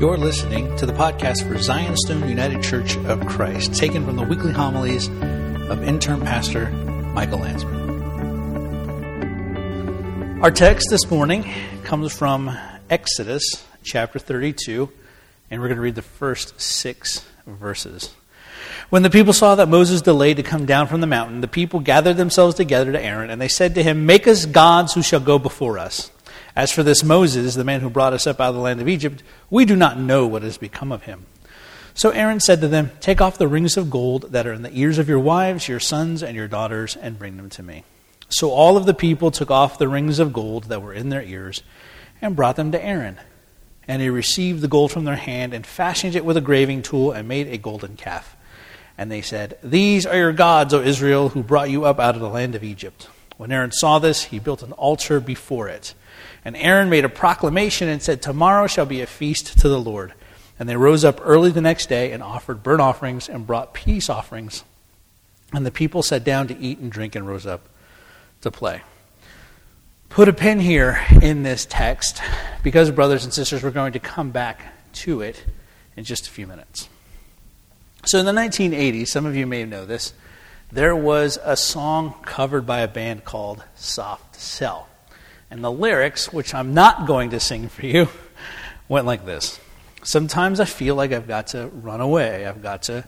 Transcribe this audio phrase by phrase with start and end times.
[0.00, 4.50] You're listening to the podcast for Zionstone United Church of Christ, taken from the weekly
[4.50, 8.00] homilies of intern pastor Michael Landsman.
[10.40, 11.44] Our text this morning
[11.84, 12.56] comes from
[12.88, 14.90] Exodus chapter 32,
[15.50, 18.14] and we're going to read the first six verses.
[18.88, 21.78] When the people saw that Moses delayed to come down from the mountain, the people
[21.78, 25.20] gathered themselves together to Aaron, and they said to him, Make us gods who shall
[25.20, 26.10] go before us.
[26.56, 28.88] As for this Moses, the man who brought us up out of the land of
[28.88, 31.26] Egypt, we do not know what has become of him.
[31.94, 34.76] So Aaron said to them, Take off the rings of gold that are in the
[34.76, 37.84] ears of your wives, your sons, and your daughters, and bring them to me.
[38.28, 41.22] So all of the people took off the rings of gold that were in their
[41.22, 41.62] ears
[42.22, 43.18] and brought them to Aaron.
[43.88, 47.10] And he received the gold from their hand and fashioned it with a graving tool
[47.10, 48.36] and made a golden calf.
[48.96, 52.20] And they said, These are your gods, O Israel, who brought you up out of
[52.20, 53.08] the land of Egypt.
[53.36, 55.94] When Aaron saw this, he built an altar before it.
[56.44, 60.14] And Aaron made a proclamation and said, Tomorrow shall be a feast to the Lord.
[60.58, 64.10] And they rose up early the next day and offered burnt offerings and brought peace
[64.10, 64.64] offerings.
[65.52, 67.68] And the people sat down to eat and drink and rose up
[68.42, 68.82] to play.
[70.10, 72.20] Put a pin here in this text
[72.62, 74.60] because, brothers and sisters, we're going to come back
[74.92, 75.42] to it
[75.96, 76.88] in just a few minutes.
[78.04, 80.12] So, in the 1980s, some of you may know this,
[80.72, 84.89] there was a song covered by a band called Soft Cell.
[85.50, 88.08] And the lyrics, which I'm not going to sing for you,
[88.88, 89.58] went like this
[90.02, 92.46] Sometimes I feel like I've got to run away.
[92.46, 93.04] I've got to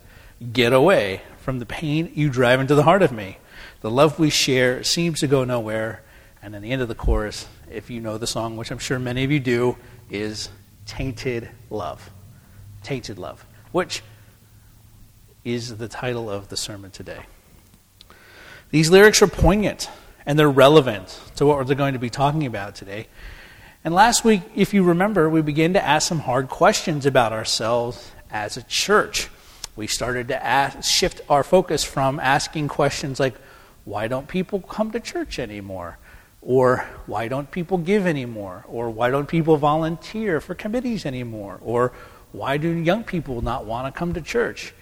[0.51, 3.37] get away from the pain you drive into the heart of me.
[3.81, 6.03] The love we share seems to go nowhere.
[6.41, 8.99] And then the end of the chorus, if you know the song, which I'm sure
[8.99, 9.77] many of you do,
[10.09, 10.49] is
[10.85, 12.11] Tainted Love.
[12.83, 14.03] Tainted Love, which
[15.43, 17.25] is the title of the sermon today.
[18.71, 19.89] These lyrics are poignant
[20.25, 23.07] and they're relevant to what we're going to be talking about today.
[23.83, 28.11] And last week, if you remember, we began to ask some hard questions about ourselves
[28.31, 29.29] as a church.
[29.75, 33.35] We started to ask, shift our focus from asking questions like,
[33.85, 35.97] why don't people come to church anymore?
[36.41, 38.65] Or why don't people give anymore?
[38.67, 41.59] Or why don't people volunteer for committees anymore?
[41.61, 41.91] Or
[42.31, 44.73] why do young people not want to come to church?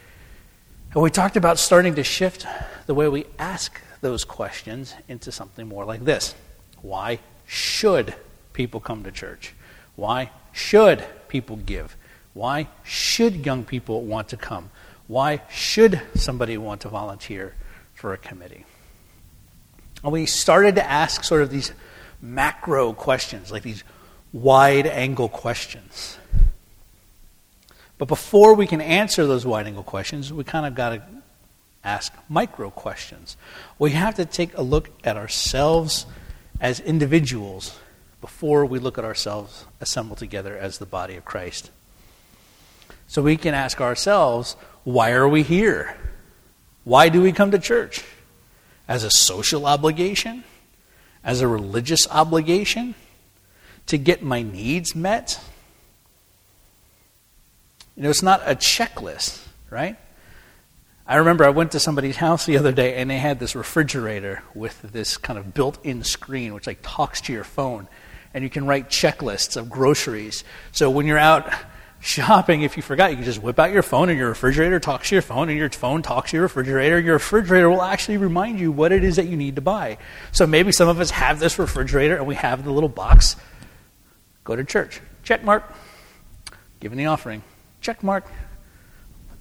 [0.93, 2.45] And we talked about starting to shift
[2.85, 6.35] the way we ask those questions into something more like this
[6.81, 8.13] Why should
[8.53, 9.53] people come to church?
[9.95, 11.95] Why should people give?
[12.33, 14.69] Why should young people want to come?
[15.07, 17.55] Why should somebody want to volunteer
[17.93, 18.65] for a committee?
[20.03, 21.73] And we started to ask sort of these
[22.21, 23.83] macro questions, like these
[24.31, 26.17] wide angle questions.
[27.97, 31.03] But before we can answer those wide angle questions, we kind of got to
[31.83, 33.37] ask micro questions.
[33.79, 36.05] We have to take a look at ourselves
[36.59, 37.77] as individuals
[38.21, 41.71] before we look at ourselves assembled together as the body of Christ.
[43.07, 45.97] So we can ask ourselves, why are we here?
[46.83, 48.03] Why do we come to church?
[48.87, 50.43] As a social obligation?
[51.23, 52.95] As a religious obligation?
[53.87, 55.39] To get my needs met?
[57.95, 59.97] You know, it's not a checklist, right?
[61.11, 64.43] I remember I went to somebody's house the other day and they had this refrigerator
[64.55, 67.89] with this kind of built in screen which like talks to your phone
[68.33, 70.45] and you can write checklists of groceries.
[70.71, 71.51] So when you're out
[71.99, 75.09] shopping, if you forgot, you can just whip out your phone and your refrigerator talks
[75.09, 76.97] to your phone and your phone talks to your refrigerator.
[76.97, 79.97] Your refrigerator will actually remind you what it is that you need to buy.
[80.31, 83.35] So maybe some of us have this refrigerator and we have the little box.
[84.45, 85.01] Go to church.
[85.23, 85.75] Check mark.
[86.79, 87.43] Giving the offering.
[87.81, 88.31] Check mark.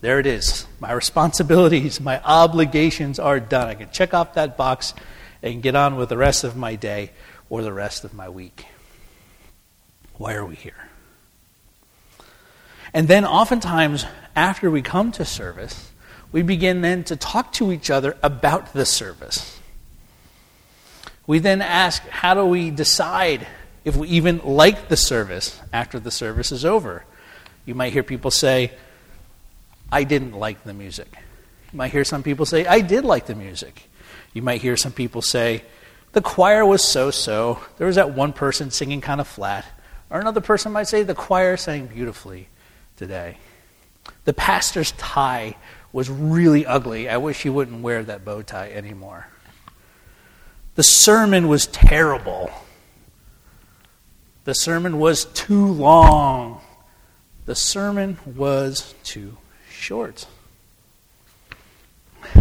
[0.00, 0.66] There it is.
[0.78, 3.68] My responsibilities, my obligations are done.
[3.68, 4.94] I can check off that box
[5.42, 7.10] and get on with the rest of my day
[7.50, 8.64] or the rest of my week.
[10.14, 10.88] Why are we here?
[12.94, 15.92] And then, oftentimes, after we come to service,
[16.32, 19.58] we begin then to talk to each other about the service.
[21.26, 23.46] We then ask, how do we decide
[23.84, 27.04] if we even like the service after the service is over?
[27.64, 28.72] You might hear people say,
[29.92, 31.12] I didn't like the music.
[31.72, 33.88] You might hear some people say, I did like the music.
[34.32, 35.64] You might hear some people say,
[36.12, 37.60] the choir was so so.
[37.78, 39.64] There was that one person singing kind of flat.
[40.10, 42.48] Or another person might say, the choir sang beautifully
[42.96, 43.38] today.
[44.24, 45.56] The pastor's tie
[45.92, 47.08] was really ugly.
[47.08, 49.28] I wish he wouldn't wear that bow tie anymore.
[50.74, 52.50] The sermon was terrible.
[54.44, 56.60] The sermon was too long.
[57.46, 59.36] The sermon was too
[59.80, 60.26] short.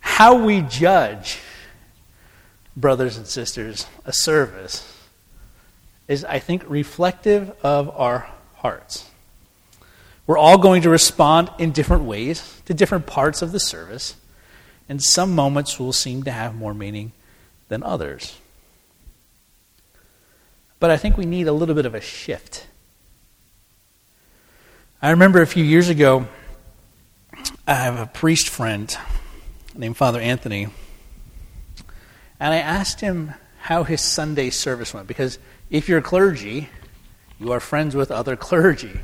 [0.00, 1.38] How we judge,
[2.76, 4.98] brothers and sisters, a service
[6.08, 9.08] is, I think, reflective of our hearts.
[10.26, 14.16] We're all going to respond in different ways to different parts of the service,
[14.88, 17.12] and some moments will seem to have more meaning
[17.68, 18.38] than others.
[20.80, 22.66] But I think we need a little bit of a shift.
[25.04, 26.28] I remember a few years ago,
[27.66, 28.96] I have a priest friend
[29.74, 30.68] named Father Anthony,
[32.38, 35.40] and I asked him how his Sunday service went because
[35.70, 36.68] if you're clergy,
[37.40, 39.00] you are friends with other clergy.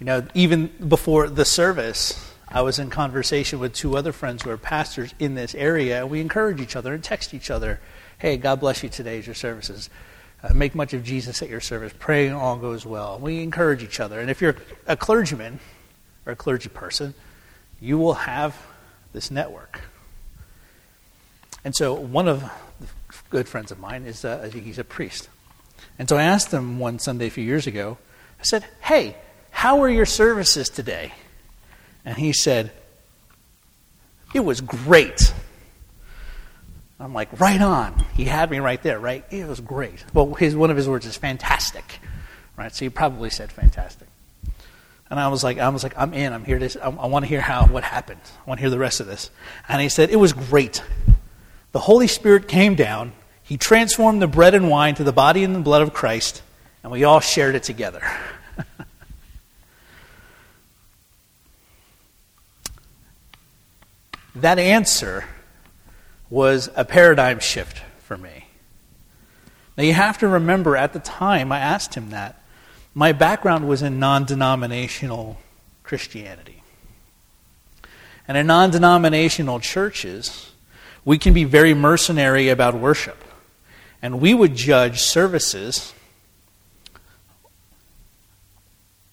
[0.00, 4.50] You know, even before the service, I was in conversation with two other friends who
[4.50, 7.80] are pastors in this area, and we encourage each other and text each other,
[8.18, 9.88] hey, God bless you today as your services.
[10.42, 11.92] Uh, make much of Jesus at your service.
[11.98, 13.18] Praying all goes well.
[13.18, 14.20] We encourage each other.
[14.20, 14.56] And if you're
[14.86, 15.60] a clergyman
[16.26, 17.14] or a clergy person,
[17.80, 18.56] you will have
[19.12, 19.80] this network.
[21.64, 22.40] And so one of
[22.80, 22.86] the
[23.28, 25.28] good friends of mine is, uh, I think he's a priest.
[25.98, 27.98] And so I asked him one Sunday a few years ago,
[28.38, 29.16] I said, hey,
[29.50, 31.12] how were your services today?
[32.04, 32.72] And he said,
[34.34, 35.34] It was great.
[37.00, 38.04] I'm like, right on.
[38.14, 39.24] He had me right there, right?
[39.30, 40.04] It was great.
[40.12, 41.98] Well, his, one of his words is fantastic,
[42.58, 42.74] right?
[42.74, 44.06] So he probably said fantastic.
[45.08, 46.34] And I was like, I was like, I'm in.
[46.34, 46.84] I'm here to.
[46.84, 48.20] I, I want to hear how what happened.
[48.24, 49.30] I want to hear the rest of this.
[49.66, 50.84] And he said, it was great.
[51.72, 53.12] The Holy Spirit came down.
[53.42, 56.42] He transformed the bread and wine to the body and the blood of Christ,
[56.82, 58.02] and we all shared it together.
[64.36, 65.24] that answer
[66.30, 68.46] was a paradigm shift for me.
[69.76, 72.42] Now, you have to remember at the time I asked him that,
[72.94, 75.38] my background was in non denominational
[75.82, 76.62] Christianity.
[78.26, 80.52] And in non denominational churches,
[81.04, 83.24] we can be very mercenary about worship.
[84.02, 85.92] And we would judge services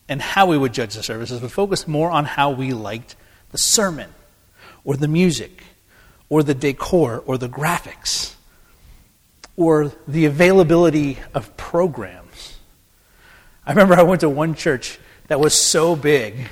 [0.09, 3.15] and how we would judge the services would focus more on how we liked
[3.51, 4.09] the sermon
[4.85, 5.63] or the music
[6.29, 8.35] or the decor or the graphics
[9.55, 12.57] or the availability of programs.
[13.65, 16.47] I remember I went to one church that was so big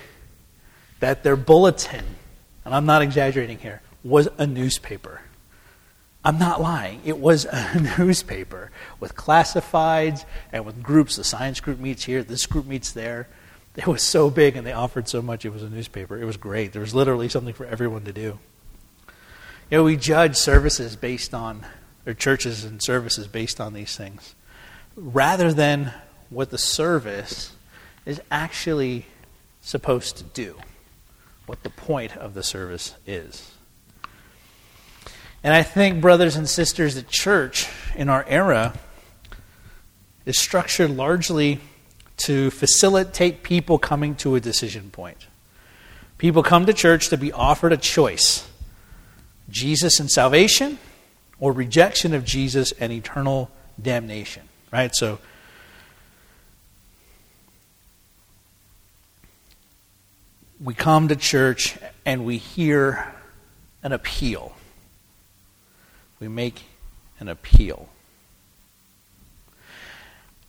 [0.99, 2.03] that their bulletin,
[2.65, 5.21] and I'm not exaggerating here, was a newspaper.
[6.23, 7.01] I'm not lying.
[7.05, 11.15] It was a newspaper with classifieds and with groups.
[11.15, 13.27] The science group meets here, this group meets there.
[13.75, 16.19] It was so big and they offered so much, it was a newspaper.
[16.19, 16.73] It was great.
[16.73, 18.39] There was literally something for everyone to do.
[19.71, 21.65] You know, we judge services based on,
[22.05, 24.35] or churches and services based on these things,
[24.95, 25.91] rather than
[26.29, 27.51] what the service
[28.05, 29.07] is actually
[29.61, 30.55] supposed to do,
[31.47, 33.53] what the point of the service is.
[35.43, 38.73] And I think, brothers and sisters, the church in our era
[40.27, 41.59] is structured largely
[42.17, 45.25] to facilitate people coming to a decision point.
[46.19, 48.47] People come to church to be offered a choice
[49.49, 50.79] Jesus and salvation,
[51.39, 53.51] or rejection of Jesus and eternal
[53.81, 54.43] damnation.
[54.71, 54.93] Right?
[54.93, 55.19] So,
[60.61, 63.13] we come to church and we hear
[63.83, 64.53] an appeal.
[66.19, 66.63] We make
[67.19, 67.89] an appeal.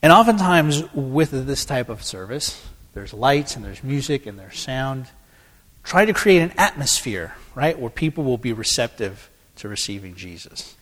[0.02, 5.06] And oftentimes, with this type of service, there's lights and there's music and there's sound.
[5.86, 10.74] Try to create an atmosphere, right, where people will be receptive to receiving Jesus.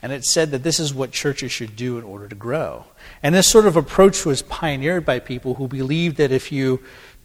[0.00, 2.86] And it said that this is what churches should do in order to grow.
[3.22, 6.82] And this sort of approach was pioneered by people who believed that if you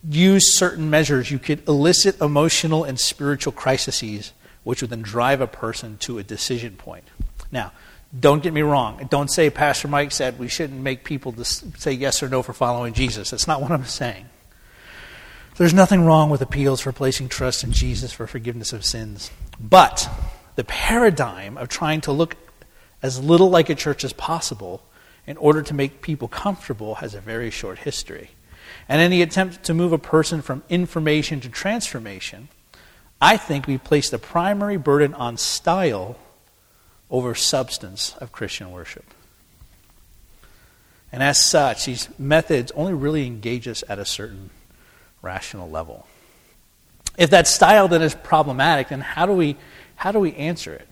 [0.08, 4.34] use certain measures, you could elicit emotional and spiritual crises,
[4.66, 7.06] which would then drive a person to a decision point.
[7.54, 7.72] Now,
[8.20, 9.08] don't get me wrong.
[9.10, 12.94] Don't say Pastor Mike said we shouldn't make people say yes or no for following
[12.94, 13.30] Jesus.
[13.30, 14.26] That's not what I'm saying.
[15.56, 19.30] There's nothing wrong with appeals for placing trust in Jesus for forgiveness of sins.
[19.60, 20.10] But
[20.56, 22.36] the paradigm of trying to look
[23.04, 24.82] as little like a church as possible
[25.28, 28.32] in order to make people comfortable has a very short history.
[28.90, 32.50] And any attempt to move a person from information to transformation,
[33.22, 36.18] I think we place the primary burden on style
[37.12, 39.06] over substance of Christian worship.
[41.12, 44.50] And as such, these methods only really engage us at a certain
[45.24, 46.06] rational level.
[47.18, 49.58] If that style then is problematic, then how do we,
[49.96, 50.88] how do we answer it?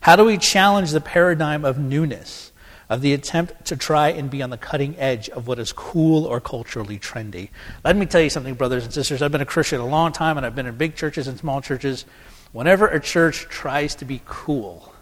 [0.00, 2.52] How do we challenge the paradigm of newness,
[2.88, 6.24] of the attempt to try and be on the cutting edge of what is cool
[6.24, 7.50] or culturally trendy?
[7.84, 9.22] Let me tell you something, brothers and sisters.
[9.22, 11.60] I've been a Christian a long time, and I've been in big churches and small
[11.60, 12.04] churches.
[12.52, 14.92] Whenever a church tries to be cool,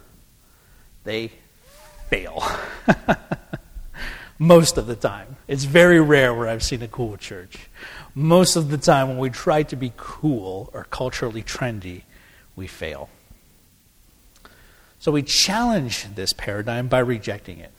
[1.04, 1.32] they
[2.08, 2.42] fail.
[4.38, 5.36] Most of the time.
[5.46, 7.68] It's very rare where I've seen a cool church.
[8.14, 12.02] Most of the time, when we try to be cool or culturally trendy,
[12.54, 13.10] we fail.
[15.00, 17.72] So we challenge this paradigm by rejecting it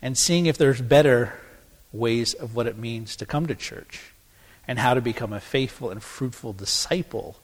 [0.00, 1.34] and seeing if there's better
[1.92, 4.12] ways of what it means to come to church
[4.66, 7.36] and how to become a faithful and fruitful disciple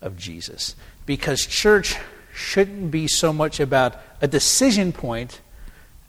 [0.00, 0.76] of Jesus.
[1.04, 1.96] Because church
[2.32, 5.40] shouldn't be so much about a decision point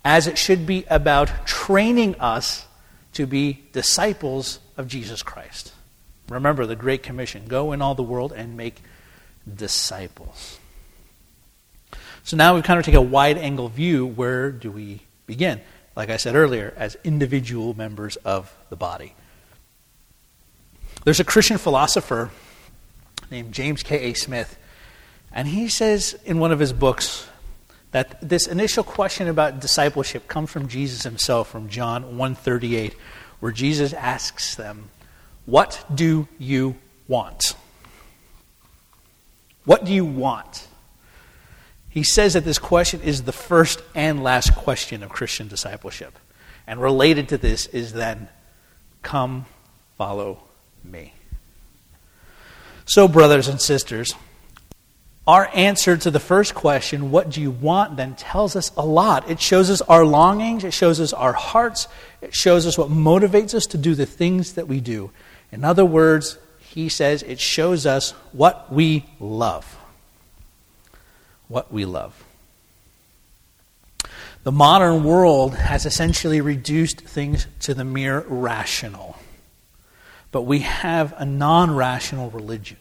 [0.06, 2.66] as it should be about training us
[3.14, 5.74] to be disciples of Jesus Christ.
[6.30, 8.82] Remember the Great Commission go in all the world and make
[9.56, 10.60] disciples.
[12.24, 14.06] So now we kind of take a wide angle view.
[14.06, 15.62] Where do we begin?
[15.96, 19.16] Like I said earlier, as individual members of the body.
[21.06, 22.32] There's a Christian philosopher
[23.32, 24.14] named James K.A.
[24.14, 24.58] Smith,
[25.32, 27.28] and he says in one of his books
[27.92, 32.94] that this initial question about discipleship comes from Jesus himself from John 138
[33.40, 34.90] where Jesus asks them,
[35.46, 36.76] "What do you
[37.08, 37.56] want?"
[39.68, 40.66] What do you want?
[41.90, 46.18] He says that this question is the first and last question of Christian discipleship.
[46.66, 48.30] And related to this is then,
[49.02, 49.46] come
[49.98, 50.44] follow
[50.86, 51.14] me.
[52.86, 54.16] So, brothers and sisters,
[55.28, 59.30] our answer to the first question, what do you want, then tells us a lot.
[59.30, 61.88] It shows us our longings, it shows us our hearts,
[62.22, 65.12] it shows us what motivates us to do the things that we do.
[65.52, 69.78] In other words, he says it shows us what we love.
[71.48, 72.24] What we love.
[74.44, 79.18] The modern world has essentially reduced things to the mere rational
[80.32, 82.78] but we have a non rational religion.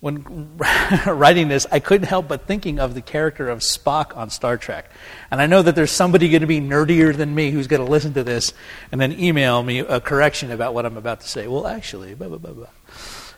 [0.00, 0.56] When
[1.06, 4.90] writing this, I couldn't help but thinking of the character of Spock on Star Trek.
[5.30, 7.90] And I know that there's somebody going to be nerdier than me who's going to
[7.90, 8.54] listen to this
[8.90, 11.46] and then email me a correction about what I'm about to say.
[11.46, 12.66] Well, actually, blah, blah, blah, blah.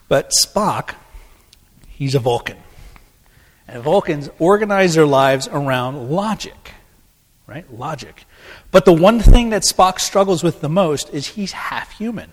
[0.09, 0.95] But Spock,
[1.89, 2.59] he's a Vulcan.
[3.67, 6.73] And Vulcans organize their lives around logic,
[7.47, 7.73] right?
[7.73, 8.25] Logic.
[8.71, 12.31] But the one thing that Spock struggles with the most is he's half human.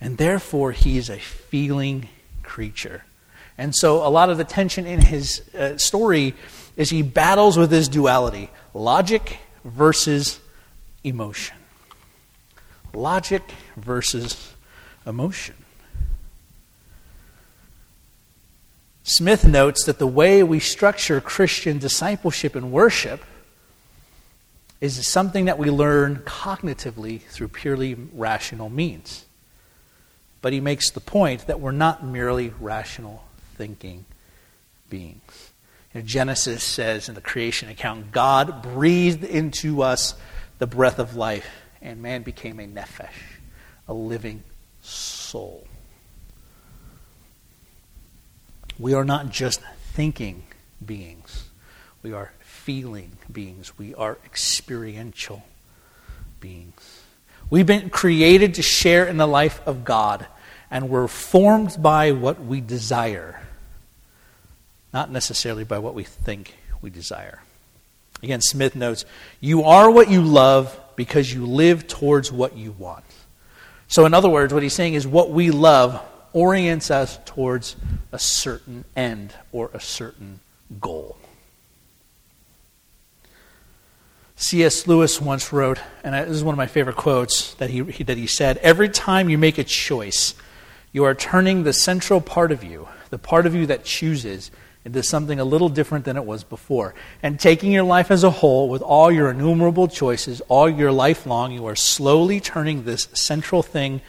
[0.00, 2.08] And therefore, he is a feeling
[2.42, 3.04] creature.
[3.58, 6.34] And so, a lot of the tension in his uh, story
[6.76, 10.40] is he battles with this duality logic versus
[11.02, 11.56] emotion.
[12.92, 13.42] Logic
[13.76, 14.54] versus
[15.06, 15.54] emotion.
[19.02, 23.24] Smith notes that the way we structure Christian discipleship and worship
[24.80, 29.24] is something that we learn cognitively through purely rational means.
[30.42, 33.25] But he makes the point that we're not merely rational
[33.56, 34.04] thinking
[34.88, 35.52] beings.
[35.92, 40.14] You know, Genesis says in the creation account, God breathed into us
[40.58, 41.48] the breath of life,
[41.82, 43.08] and man became a nephesh,
[43.88, 44.42] a living
[44.82, 45.66] soul.
[48.78, 49.60] We are not just
[49.94, 50.44] thinking
[50.84, 51.48] beings,
[52.02, 55.44] we are feeling beings, we are experiential
[56.40, 57.02] beings.
[57.48, 60.26] We've been created to share in the life of God,
[60.70, 63.40] and we're formed by what we desire,
[64.92, 67.42] not necessarily by what we think we desire.
[68.22, 69.04] Again, Smith notes,
[69.40, 73.04] You are what you love because you live towards what you want.
[73.88, 76.02] So, in other words, what he's saying is what we love
[76.32, 77.76] orients us towards
[78.12, 80.40] a certain end or a certain
[80.80, 81.16] goal.
[84.38, 84.86] C.S.
[84.86, 88.26] Lewis once wrote, and this is one of my favorite quotes that he, that he
[88.26, 90.34] said Every time you make a choice,
[90.92, 94.50] you are turning the central part of you, the part of you that chooses,
[94.86, 96.94] into something a little different than it was before.
[97.20, 101.26] And taking your life as a whole, with all your innumerable choices, all your life
[101.26, 104.00] long, you are slowly turning this central thing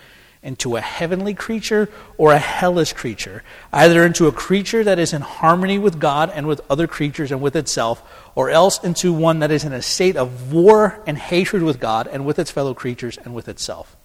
[0.44, 3.44] into a heavenly creature or a hellish creature,
[3.74, 7.42] either into a creature that is in harmony with God and with other creatures and
[7.42, 11.64] with itself, or else into one that is in a state of war and hatred
[11.64, 13.98] with God and with its fellow creatures and with itself.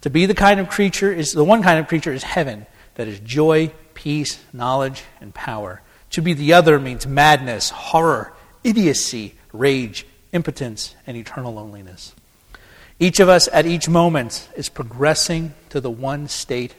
[0.00, 3.08] To be the kind of creature is the one kind of creature is heaven, that
[3.08, 5.82] is joy, peace, knowledge, and power.
[6.10, 8.32] To be the other means madness, horror,
[8.64, 12.14] idiocy, rage, impotence, and eternal loneliness.
[13.00, 16.74] Each of us at each moment is progressing to the one state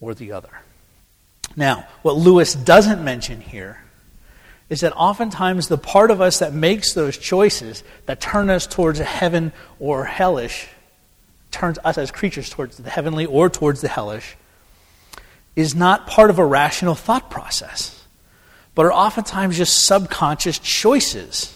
[0.00, 0.60] or the other.
[1.56, 3.80] Now, what Lewis doesn't mention here
[4.68, 8.98] is that oftentimes the part of us that makes those choices that turn us towards
[8.98, 10.66] heaven or hellish,
[11.50, 14.36] turns us as creatures towards the heavenly or towards the hellish,
[15.54, 17.93] is not part of a rational thought process,
[18.74, 21.54] but are oftentimes just subconscious choices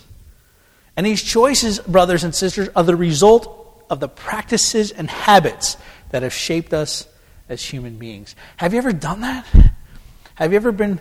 [0.99, 5.77] And these choices, brothers and sisters, are the result of the practices and habits
[6.11, 7.07] that have shaped us
[7.49, 8.35] as human beings.
[8.57, 9.47] Have you ever done that?
[10.35, 10.99] Have you ever been.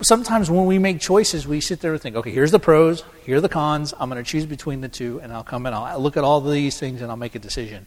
[0.00, 3.36] Sometimes when we make choices, we sit there and think, okay, here's the pros, here
[3.36, 3.94] are the cons.
[4.00, 6.40] I'm going to choose between the two, and I'll come and I'll look at all
[6.40, 7.86] these things and I'll make a decision.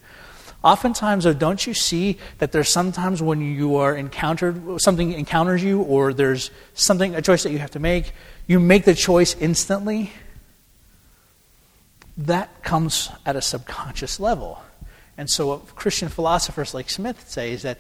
[0.64, 5.82] Oftentimes, though, don't you see that there's sometimes when you are encountered, something encounters you,
[5.82, 8.12] or there's something, a choice that you have to make,
[8.48, 10.12] you make the choice instantly?
[12.18, 14.62] That comes at a subconscious level.
[15.16, 17.80] And so, what Christian philosophers like Smith say is that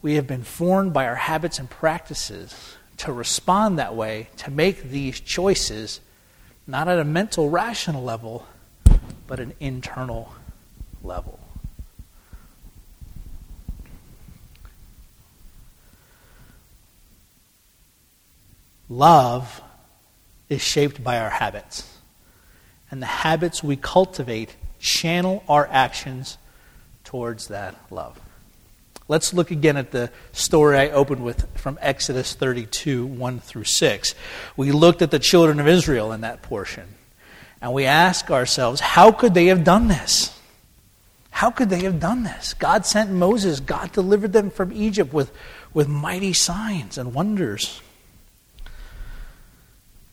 [0.00, 4.84] we have been formed by our habits and practices to respond that way, to make
[4.84, 6.00] these choices,
[6.66, 8.46] not at a mental, rational level,
[9.26, 10.32] but an internal
[11.02, 11.38] level.
[18.88, 19.62] Love
[20.48, 21.92] is shaped by our habits.
[22.90, 26.38] And the habits we cultivate channel our actions
[27.02, 28.20] towards that love.
[29.08, 34.14] Let's look again at the story I opened with from Exodus 32, 1 through 6.
[34.56, 36.88] We looked at the children of Israel in that portion.
[37.62, 40.35] And we ask ourselves, how could they have done this?
[41.36, 42.54] How could they have done this?
[42.54, 43.60] God sent Moses.
[43.60, 45.30] God delivered them from Egypt with,
[45.74, 47.82] with mighty signs and wonders.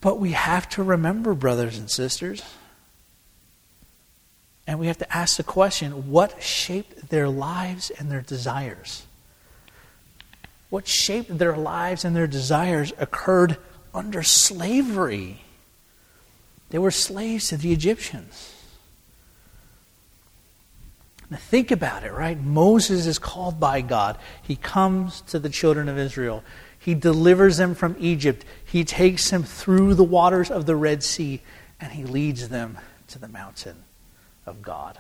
[0.02, 2.44] But we have to remember, brothers and sisters,
[4.68, 9.04] and we have to ask the question what shaped their lives and their desires?
[10.70, 13.56] What shaped their lives and their desires occurred
[13.94, 15.46] under slavery.
[16.70, 18.53] They were slaves to the Egyptians.
[21.34, 22.40] Now think about it, right?
[22.40, 24.20] Moses is called by God.
[24.44, 26.44] He comes to the children of Israel.
[26.78, 28.46] He delivers them from Egypt.
[28.64, 31.42] He takes them through the waters of the Red Sea,
[31.82, 33.78] and he leads them to the mountain
[34.46, 35.00] of God.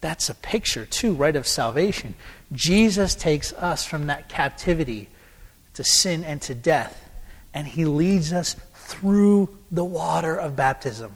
[0.00, 2.14] That's a picture, too, right, of salvation.
[2.52, 5.08] Jesus takes us from that captivity
[5.74, 7.10] to sin and to death,
[7.52, 11.14] and he leads us through the water of baptism.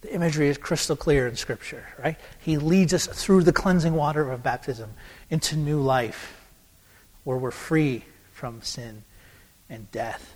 [0.00, 2.16] The imagery is crystal clear in Scripture, right?
[2.38, 4.90] He leads us through the cleansing water of baptism
[5.28, 6.40] into new life
[7.24, 9.02] where we're free from sin
[9.68, 10.34] and death.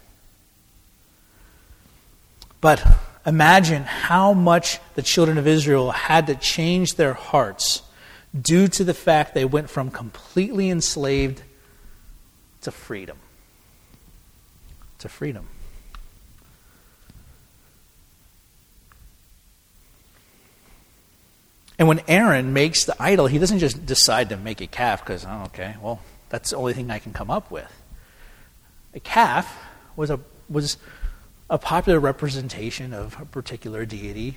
[2.60, 2.84] But
[3.24, 7.82] imagine how much the children of Israel had to change their hearts
[8.38, 11.42] due to the fact they went from completely enslaved
[12.62, 13.18] to freedom.
[14.98, 15.48] To freedom.
[21.82, 25.26] And when Aaron makes the idol, he doesn't just decide to make a calf because,
[25.28, 27.66] oh, okay, well, that's the only thing I can come up with.
[28.94, 29.52] A calf
[29.96, 30.76] was a, was
[31.50, 34.36] a popular representation of a particular deity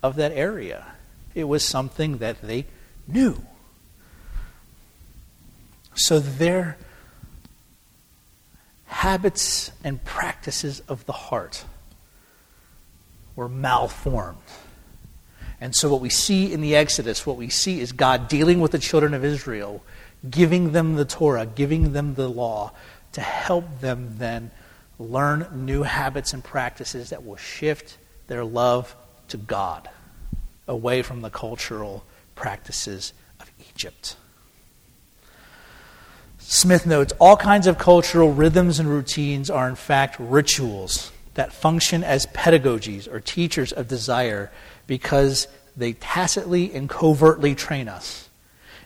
[0.00, 0.86] of that area.
[1.34, 2.66] It was something that they
[3.08, 3.44] knew.
[5.94, 6.78] So their
[8.86, 11.64] habits and practices of the heart
[13.34, 14.38] were malformed.
[15.60, 18.72] And so, what we see in the Exodus, what we see is God dealing with
[18.72, 19.82] the children of Israel,
[20.28, 22.72] giving them the Torah, giving them the law
[23.12, 24.50] to help them then
[24.98, 28.94] learn new habits and practices that will shift their love
[29.28, 29.88] to God
[30.66, 34.16] away from the cultural practices of Egypt.
[36.38, 42.02] Smith notes all kinds of cultural rhythms and routines are, in fact, rituals that function
[42.04, 44.50] as pedagogies or teachers of desire
[44.86, 48.28] because they tacitly and covertly train us.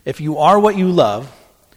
[0.04, 1.32] If you are what you love,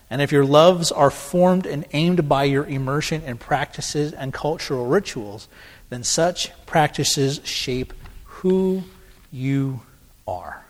[0.09, 4.85] and if your loves are formed and aimed by your immersion in practices and cultural
[4.85, 5.47] rituals,
[5.89, 7.93] then such practices shape
[8.25, 8.83] who
[9.31, 9.81] you
[10.27, 10.63] are.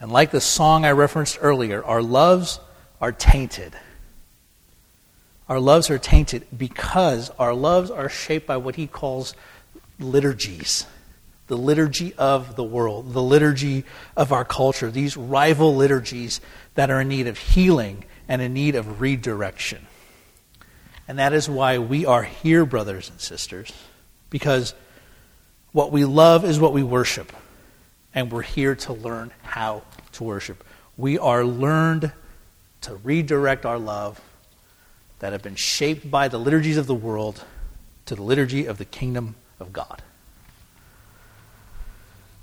[0.00, 2.58] And like the song I referenced earlier, our loves
[3.00, 3.74] are tainted.
[5.50, 9.34] Our loves are tainted because our loves are shaped by what he calls
[9.98, 10.86] liturgies
[11.48, 13.84] the liturgy of the world, the liturgy
[14.16, 16.40] of our culture, these rival liturgies
[16.76, 19.84] that are in need of healing and in need of redirection.
[21.08, 23.72] And that is why we are here, brothers and sisters,
[24.30, 24.74] because
[25.72, 27.32] what we love is what we worship.
[28.14, 29.82] And we're here to learn how
[30.12, 30.62] to worship.
[30.96, 32.12] We are learned
[32.82, 34.20] to redirect our love
[35.20, 37.44] that have been shaped by the liturgies of the world
[38.06, 40.02] to the liturgy of the kingdom of God.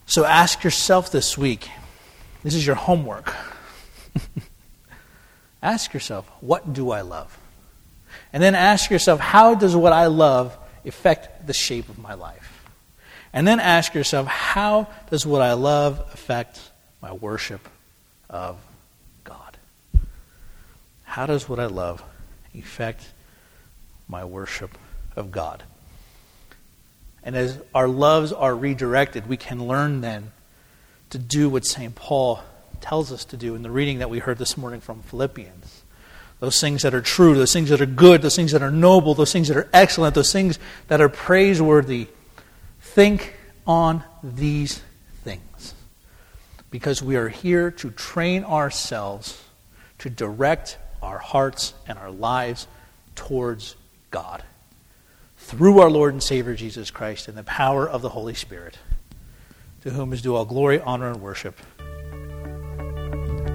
[0.05, 1.69] So ask yourself this week
[2.43, 3.33] this is your homework.
[5.61, 7.37] ask yourself, what do I love?
[8.31, 12.63] And then ask yourself, how does what I love affect the shape of my life?
[13.33, 16.61] And then ask yourself, how does what I love affect
[17.01, 17.67] my worship
[18.29, 18.57] of
[19.23, 19.57] God?
[21.03, 22.01] How does what I love
[22.59, 23.11] affect
[24.07, 24.77] my worship
[25.15, 25.63] of God?
[27.23, 30.31] And as our loves are redirected, we can learn then
[31.09, 31.93] to do what St.
[31.95, 32.41] Paul
[32.81, 35.83] tells us to do in the reading that we heard this morning from Philippians.
[36.39, 39.13] Those things that are true, those things that are good, those things that are noble,
[39.13, 42.07] those things that are excellent, those things that are praiseworthy.
[42.79, 44.81] Think on these
[45.23, 45.73] things.
[46.69, 49.43] Because we are here to train ourselves
[49.99, 52.67] to direct our hearts and our lives
[53.15, 53.75] towards
[54.11, 54.43] God
[55.47, 58.79] through our Lord and Savior Jesus Christ and the power of the Holy Spirit,
[59.81, 61.57] to whom is due all glory, honor, and worship.